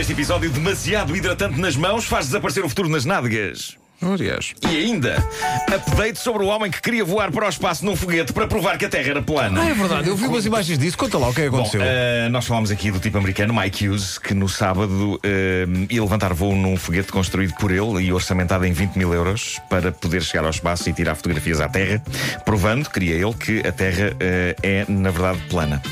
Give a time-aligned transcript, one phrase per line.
[0.00, 3.76] deste episódio, demasiado hidratante nas mãos faz desaparecer o futuro nas nádegas.
[4.00, 4.54] Aliás.
[4.62, 5.22] E ainda,
[5.70, 8.86] update sobre o homem que queria voar para o espaço num foguete para provar que
[8.86, 9.60] a Terra era plana.
[9.60, 10.96] Ah, é verdade, eu vi umas imagens disso.
[10.96, 11.82] Conta lá o que é que Bom, aconteceu.
[11.84, 16.32] eh, nós falámos aqui do tipo americano Mike Hughes, que no sábado eh, ia levantar
[16.32, 20.44] voo num foguete construído por ele e orçamentado em 20 mil euros para poder chegar
[20.44, 22.02] ao espaço e tirar fotografias à Terra,
[22.46, 25.82] provando, queria ele, que a Terra eh, é, na verdade, plana.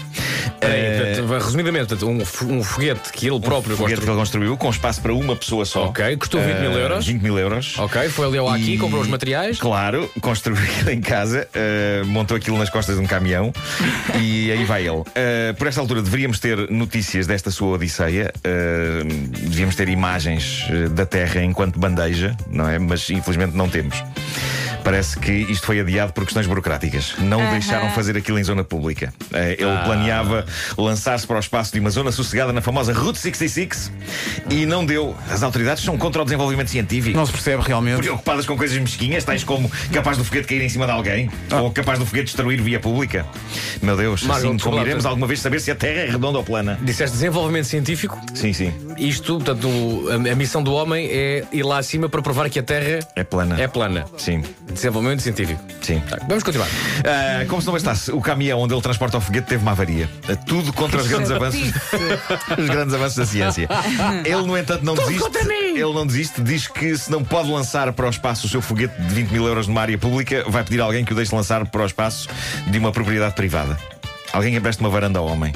[0.61, 4.13] Peraí, Eh, portanto, resumidamente, portanto, um, um foguete que ele próprio foguete que construiu.
[4.13, 5.87] ele construiu, com espaço para uma pessoa só.
[5.87, 7.07] Ok, custou 20 mil Eh, euros.
[7.07, 7.79] 20 mil euros.
[7.79, 9.59] Ok, foi ali ao aqui, E- comprou os materiais.
[9.59, 13.53] Claro, construiu aquilo em casa, eh, montou aquilo nas costas de um caminhão
[14.21, 15.03] e aí vai ele.
[15.15, 19.03] Eh, por esta altura deveríamos ter notícias desta sua odisseia, eh,
[19.49, 22.79] devíamos ter imagens da Terra enquanto bandeja, não é?
[22.79, 24.03] Mas infelizmente não temos.
[24.85, 27.15] Parece que isto foi adiado por questões burocráticas.
[27.19, 29.13] Não o deixaram fazer aquilo em zona pública.
[29.33, 33.93] Eh, ele planeava lançar-se para o espaço de uma zona sossegada na famosa Route 66
[34.51, 35.17] e não deu.
[35.31, 37.99] As autoridades são contra o desenvolvimento científico Não se percebe realmente.
[37.99, 41.71] preocupadas com coisas mesquinhas, tais como capaz do foguete cair em cima de alguém ou
[41.71, 43.27] capaz do foguete destruir via pública.
[43.83, 46.45] Meu Deus, Margot, assim como iremos alguma vez saber se a Terra é redonda ou
[46.45, 46.79] plana.
[46.83, 48.21] Disseste desenvolvimento científico.
[48.35, 49.69] Sim, sim, Isto, portanto,
[50.11, 53.25] a, a missão do homem é ir lá acima para provar que a Terra é
[53.25, 53.61] plana.
[53.61, 54.05] é plana.
[54.17, 55.61] Sim, Desenvolvimento científico.
[55.81, 56.01] sim.
[56.01, 56.69] Tá, vamos continuar.
[57.05, 60.09] Ah, como se não bastasse, o caminhão onde ele transporta o foguete teve uma avaria.
[60.47, 61.61] Tudo contra os grandes avanços,
[62.59, 63.69] os grandes avanços da ciência.
[64.25, 65.29] Ele, no entanto, não desiste.
[65.75, 69.01] Ele não desiste, diz que se não pode lançar para o espaço o seu foguete
[69.01, 71.65] de 20 mil euros numa área pública, vai pedir a alguém que o deixe lançar
[71.67, 72.29] para o espaço
[72.67, 73.79] de uma propriedade privada.
[74.33, 75.53] Alguém que empreste uma varanda ao homem.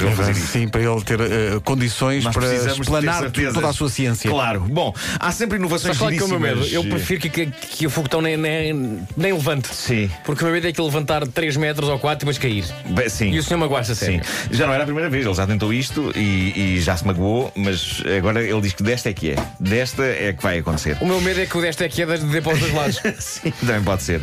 [0.00, 0.46] Para ele fazer isso.
[0.46, 3.88] Sim, para ele ter eh, condições Nós para precisamos de ter explanar toda a sua
[3.88, 4.30] ciência.
[4.30, 4.60] Claro.
[4.60, 6.64] Bom, há sempre inovações Mas qual é que é o meu medo?
[6.66, 9.68] Eu prefiro que, que, que o foguetão nem, nem, nem levante.
[9.74, 10.10] Sim.
[10.24, 12.64] Porque o meu medo é que ele levantar 3 metros ou 4 e depois cair.
[12.90, 13.30] Bem, sim.
[13.30, 14.06] E o senhor magoaste a Sim.
[14.06, 14.22] sério.
[14.50, 17.52] Já não era a primeira vez, ele já tentou isto e, e já se magoou,
[17.56, 19.36] mas agora ele diz que desta é que é.
[19.58, 20.96] Desta é que vai acontecer.
[21.00, 23.00] O meu medo é que o desta aqui é de de para os dois lados.
[23.18, 24.20] Sim, também pode ser.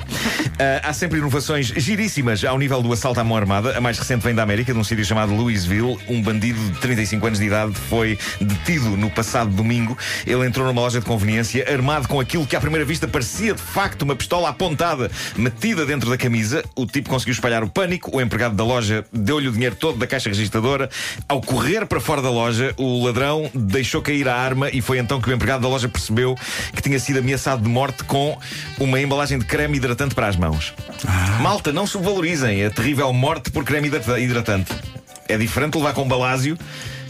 [0.60, 3.78] Ah, há sempre inovações giríssimas ao nível do assalto à mão armada.
[3.78, 5.34] A mais recente vem da América, de um sítio chamado
[6.08, 9.98] Um bandido de 35 anos de idade foi detido no passado domingo.
[10.26, 13.62] Ele entrou numa loja de conveniência armado com aquilo que à primeira vista parecia de
[13.62, 16.64] facto uma pistola apontada metida dentro da camisa.
[16.76, 18.16] O tipo conseguiu espalhar o pânico.
[18.16, 20.90] O empregado da loja deu-lhe o dinheiro todo da caixa registradora.
[21.28, 25.20] Ao correr para fora da loja, o ladrão deixou cair a arma e foi então
[25.20, 26.36] que o empregado da loja percebeu
[26.74, 28.38] que tinha sido ameaçado de morte com
[28.80, 30.74] uma embalagem de creme hidratante para as mãos.
[31.42, 34.72] Malta, não subvalorizem a terrível morte por creme hidrata- hidratante.
[35.28, 36.58] É diferente levar com balásio.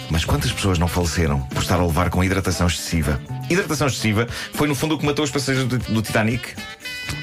[0.09, 3.19] Mas quantas pessoas não faleceram por estar a levar com hidratação excessiva?
[3.49, 6.53] Hidratação excessiva foi, no fundo, o que matou os passageiros do, do Titanic.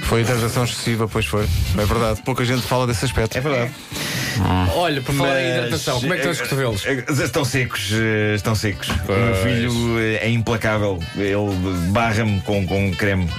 [0.03, 1.45] Foi hidratação excessiva, pois foi.
[1.79, 2.21] É verdade.
[2.23, 3.39] Pouca gente fala desse aspecto.
[3.39, 3.73] É verdade.
[4.75, 6.83] Olha, por falar em hidratação, como é que estão os eh, cotovelos?
[6.87, 8.89] eh, Estão secos, eh, estão secos.
[8.89, 10.99] O meu filho eh, é implacável.
[11.17, 13.31] Ele barra-me com, com creme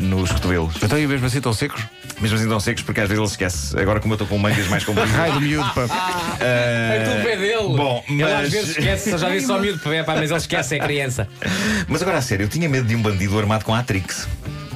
[0.00, 0.76] nos cotovelos.
[0.82, 1.82] Então, e mesmo assim estão secos?
[2.20, 3.78] Mesmo assim estão secos porque às vezes ele esquece.
[3.78, 5.14] Agora como eu estou com mangas mais compridas.
[5.18, 6.36] Ai, do miúdo, pá.
[6.40, 7.76] É tudo pé dele.
[7.76, 10.76] bom, Ele às mas- vezes esquece, eu já vi só miúdo pá, mas ele esquece,
[10.76, 11.28] é criança.
[11.88, 14.26] Mas agora a sério, eu tinha medo de um bandido armado com Atrix.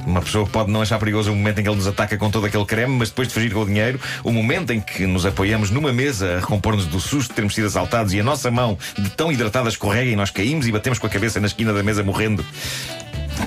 [0.05, 2.29] Uma pessoa que pode não achar perigoso o momento em que ele nos ataca com
[2.31, 5.25] todo aquele creme, mas depois de fugir com o dinheiro, o momento em que nos
[5.25, 8.77] apoiamos numa mesa a recompor-nos do susto de termos sido assaltados e a nossa mão
[8.97, 11.83] de tão hidratada escorrega e nós caímos e batemos com a cabeça na esquina da
[11.83, 12.45] mesa morrendo.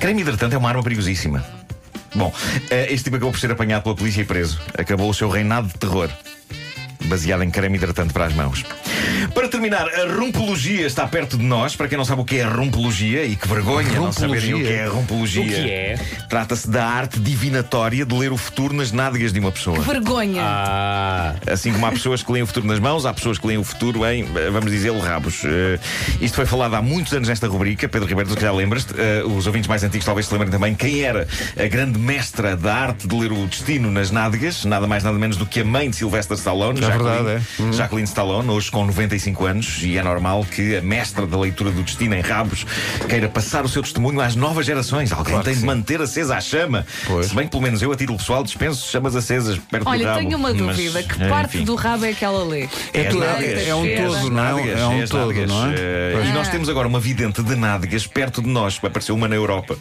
[0.00, 1.44] Creme hidratante é uma arma perigosíssima.
[2.14, 2.32] Bom,
[2.70, 4.60] eh, este tipo acabou por ser apanhado pela polícia e preso.
[4.76, 6.10] Acabou o seu reinado de terror.
[7.04, 8.64] Baseado em creme hidratante para as mãos.
[9.62, 11.76] Para terminar, a rumpologia está perto de nós.
[11.76, 14.58] Para quem não sabe o que é a rumpologia, e que vergonha não saberem o
[14.58, 15.42] que é a rumpologia.
[15.42, 15.98] O que é?
[16.28, 19.80] Trata-se da arte divinatória de ler o futuro nas nádegas de uma pessoa.
[19.80, 20.42] Vergonha.
[20.44, 23.58] Ah, Assim como há pessoas que leem o futuro nas mãos, há pessoas que leem
[23.58, 25.42] o futuro em, vamos dizer, rabos.
[25.44, 25.78] Eh,
[26.20, 27.88] isto foi falado há muitos anos nesta rubrica.
[27.88, 30.74] Pedro Ribeiro, tu que já lembras-te, eh, os ouvintes mais antigos talvez se lembrem também
[30.74, 35.04] quem era a grande mestra da arte de ler o destino nas nádegas, nada mais
[35.04, 37.40] nada menos do que a mãe de Sylvester Stallone, É verdade, é.
[37.62, 37.72] Hum.
[37.72, 39.51] Jacqueline Stallone, hoje com 95 anos,
[39.82, 42.64] e é normal que a mestra da leitura do destino em rabos
[43.08, 45.12] queira passar o seu testemunho às novas gerações.
[45.12, 45.66] Alguém Claro tem de sim.
[45.66, 46.86] manter acesa a chama.
[47.06, 47.26] Pois.
[47.26, 50.06] Se bem que pelo menos eu, a título pessoal, dispenso chamas acesas perto do Olha,
[50.08, 50.18] rabo.
[50.20, 51.02] tenho uma Mas, dúvida.
[51.02, 51.64] Que eh, parte enfim.
[51.64, 52.68] do rabo é que ela lê?
[52.94, 53.60] É, as tu- nádegas.
[53.62, 54.52] é, é um É todo, não é?
[54.52, 55.48] nádegas, É um todo, nádegas.
[55.50, 55.74] não é?
[55.76, 56.26] Eh.
[56.28, 58.78] E nós temos agora uma vidente de nádegas perto de nós.
[58.82, 59.76] Apareceu uma na Europa.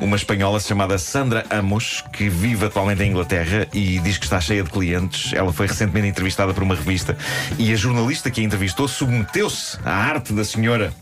[0.00, 4.62] Uma espanhola chamada Sandra Amos, que vive atualmente em Inglaterra e diz que está cheia
[4.62, 5.32] de clientes.
[5.32, 7.16] Ela foi recentemente entrevistada por uma revista
[7.58, 10.92] e a jornalista que a entrevistou submeteu-se à arte da senhora.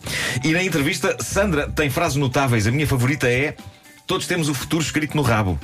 [0.42, 2.66] E na entrevista, Sandra tem frases notáveis.
[2.66, 3.54] A minha favorita é:
[4.06, 5.58] Todos temos o futuro escrito no rabo.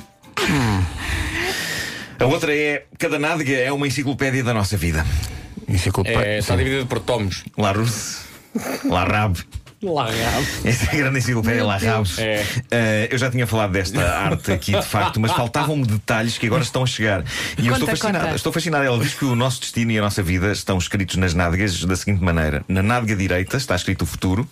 [2.19, 5.05] A outra é: Cada nádega é uma enciclopédia da nossa vida.
[5.67, 6.25] Enciclopédia.
[6.25, 7.43] é, está dividido por tomos.
[7.57, 8.21] La Russe,
[10.63, 12.17] Essa é a grande enciclopédia lá rabos.
[12.19, 12.45] É.
[12.71, 16.63] Eh, eu já tinha falado desta arte aqui de facto, mas faltavam-me detalhes que agora
[16.63, 17.23] estão a chegar.
[17.57, 18.23] E eu Conta, estou fascinado.
[18.25, 18.35] conta.
[18.35, 18.83] Estou fascinado.
[18.85, 21.95] Ela diz que o nosso destino e a nossa vida estão escritos nas nádegas da
[21.95, 24.47] seguinte maneira: na nádega direita está escrito o futuro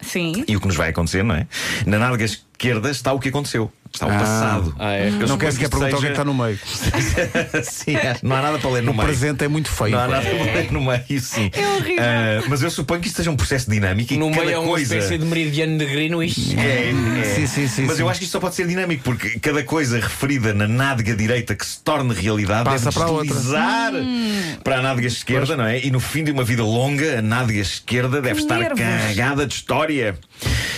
[0.00, 0.44] Sim.
[0.48, 1.46] e o que nos vai acontecer, não é?
[1.86, 2.26] Na nádega
[2.62, 3.70] esquerda está o que aconteceu.
[3.92, 4.18] Está o Ah.
[4.18, 4.74] passado.
[4.78, 5.08] Ah, é?
[5.08, 6.58] Eu Não suponho quer sequer isto perguntar o que é que está no meio.
[7.62, 9.06] sim, acho- não há nada para ler no O meio.
[9.06, 9.90] presente é muito feio.
[9.90, 11.50] Não há nada para ler no meio, sim.
[11.52, 11.96] É horrível.
[12.02, 14.56] Ah, mas eu suponho que isto seja um processo dinâmico e No que cada meio
[14.56, 14.96] é uma coisa.
[14.96, 16.58] espécie de meridiano negrino isto.
[16.58, 16.88] É,
[17.20, 17.34] é.
[17.34, 18.02] Sim, sim, sim, Mas sim.
[18.02, 21.54] eu acho que isto só pode ser dinâmico, porque cada coisa referida na nádega direita
[21.54, 23.34] que se torne realidade Passa deve para a outra.
[23.34, 24.56] deslizar Hum.
[24.64, 25.78] para a nádega esquerda, não é?
[25.84, 28.78] E no fim de uma vida longa, a nádega esquerda deve Que estar nervos.
[28.80, 30.16] carregada de história.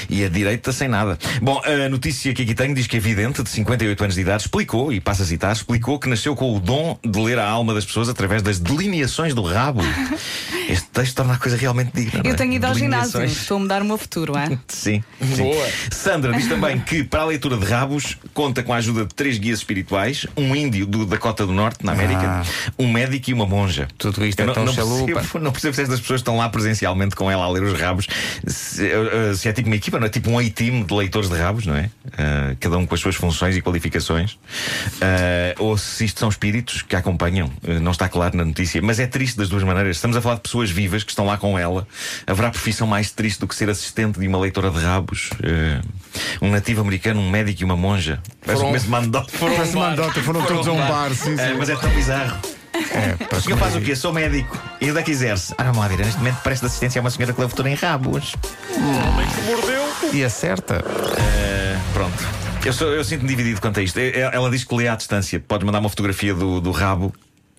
[0.08, 1.18] E a direita sem nada.
[1.40, 4.42] Bom, a notícia que aqui tenho diz que a vidente, de 58 anos de idade,
[4.42, 7.74] explicou, e passa a citar, explicou que nasceu com o dom de ler a alma
[7.74, 9.80] das pessoas através das delineações do rabo.
[10.68, 12.22] Este texto torna a coisa realmente digna.
[12.24, 12.34] Eu é?
[12.34, 13.24] tenho ido ao ginásio.
[13.24, 14.46] Estou a mudar o meu futuro, é?
[14.68, 15.02] Sim.
[15.20, 15.36] sim.
[15.36, 15.68] Boa.
[15.90, 19.38] Sandra diz também que, para a leitura de rabos, conta com a ajuda de três
[19.38, 22.42] guias espirituais: um índio do Dakota do Norte, na América,
[22.78, 23.88] um médico e uma monja.
[23.98, 25.12] Tudo isto Eu é não, tão não, chalupa.
[25.12, 28.06] percebo, não percebo se estas pessoas estão lá presencialmente com ela a ler os rabos.
[28.46, 30.10] Se, eh, se é tipo uma equipa, não é?
[30.10, 31.90] Tipo um A-team de leitores de rabos, não é?
[32.16, 34.38] Eh, cada um com as suas funções e qualificações.
[35.00, 37.50] Eh, ou se isto são espíritos que a acompanham.
[37.82, 38.80] Não está claro na notícia.
[38.82, 39.96] Mas é triste das duas maneiras.
[39.96, 41.86] Estamos a falar de pessoas vivas que estão lá com ela.
[42.26, 45.30] Haverá profissão mais triste do que ser assistente de uma leitora de rabos?
[45.42, 45.80] Eh,
[46.42, 48.20] um nativo americano, um médico e uma monja.
[48.40, 49.32] Parece Foram- um começo de mandota.
[49.38, 51.54] Parece uma andota, foram todos a um bar, sim, Eh, sim.
[51.58, 52.36] mas é tão bizarro.
[52.74, 53.94] É, O senhor faz o quê?
[53.94, 54.58] Sou médico.
[54.80, 55.54] E onde é que exerce?
[55.56, 55.98] Ah, lá ver.
[55.98, 58.34] Neste momento presta assistência a uma senhora que leva tudo em rabos.
[60.12, 60.84] E acerta.
[61.18, 62.24] Eh, pronto.
[62.64, 63.98] Eu, sou- eu sinto-me dividido quanto a isto.
[63.98, 65.38] Eh, Ela diz que lê à distância.
[65.38, 67.12] Podes mandar uma fotografia do, do rabo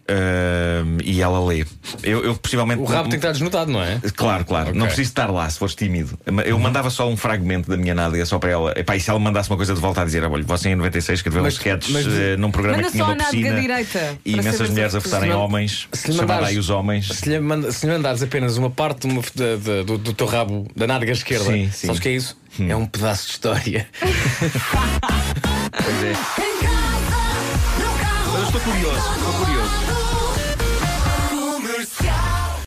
[0.07, 1.65] eh, e ela lê.
[2.03, 2.81] Eu, eu possivelmente.
[2.81, 3.99] O rabo tem que estar desnudado, não é?
[4.15, 4.67] Claro, claro.
[4.73, 4.87] Não Ok.
[4.87, 6.17] preciso estar lá se fores tímido.
[6.45, 8.73] Eu mandava só um fragmento da minha nádega só para ela.
[8.77, 11.19] Epá, e se ela mandasse uma coisa de volta a dizer: olha, você em 96
[11.19, 14.69] escreveu Mas- uns sketches mas- eh, num programa que tinha uma piscina direita, e imensas
[14.69, 15.87] mulheres a votarem homens.
[15.93, 17.07] se chamada mandares- aí os homens.
[17.07, 20.13] Se lhe, manda- se lhe mandares apenas uma parte de uma de- de- do, do
[20.13, 21.87] teu rabo da nádega esquerda, Sim, sim.
[21.87, 22.37] sabes o que é isso?
[22.59, 23.87] É um pedaço de história.
[25.75, 26.74] Pois é.
[28.57, 30.24] Estou curioso, estou curioso.